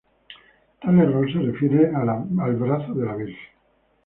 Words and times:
Tal 0.81 0.97
error 0.99 1.31
se 1.31 1.37
refiere 1.37 1.93
al 1.95 2.55
brazo 2.55 2.91
de 2.95 3.05
la 3.05 3.15
Virgen. 3.15 3.37